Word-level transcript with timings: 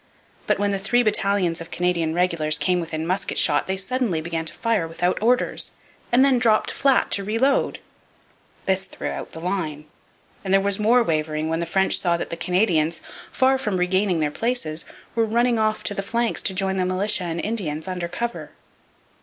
But 0.47 0.57
when 0.57 0.71
the 0.71 0.79
three 0.79 1.03
battalions 1.03 1.61
of 1.61 1.69
Canadian 1.69 2.15
regulars 2.15 2.57
came 2.57 2.79
within 2.79 3.05
musket 3.05 3.37
shot 3.37 3.67
they 3.67 3.77
suddenly 3.77 4.19
began 4.19 4.45
to 4.45 4.53
fire 4.55 4.87
without 4.87 5.21
orders, 5.21 5.73
and 6.11 6.25
then 6.25 6.39
dropped 6.39 6.69
down 6.71 6.75
flat 6.77 7.11
to 7.11 7.23
reload. 7.23 7.77
This 8.65 8.85
threw 8.85 9.09
out 9.09 9.33
the 9.33 9.39
line; 9.39 9.85
and 10.43 10.51
there 10.51 10.59
was 10.59 10.79
more 10.79 11.03
wavering 11.03 11.49
when 11.49 11.59
the 11.59 11.67
French 11.67 11.99
saw 11.99 12.17
that 12.17 12.31
the 12.31 12.35
Canadians, 12.35 13.03
far 13.31 13.59
from 13.59 13.77
regaining 13.77 14.17
their 14.17 14.31
places, 14.31 14.85
were 15.13 15.23
running 15.23 15.59
off 15.59 15.83
to 15.83 15.93
the 15.93 16.01
flanks 16.01 16.41
to 16.41 16.53
join 16.55 16.77
the 16.77 16.85
militia 16.85 17.25
and 17.25 17.39
Indians 17.39 17.87
under 17.87 18.07
cover. 18.07 18.49